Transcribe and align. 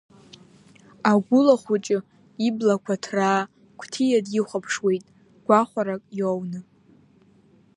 Агәыла 1.11 1.55
хәыҷы 1.61 1.97
иблақәа 2.47 2.95
ҭраа 3.03 3.41
Қәҭиа 3.79 4.19
дихәаԥшуеит, 4.25 5.05
гәахәарак 5.45 6.03
иоуны. 6.19 6.59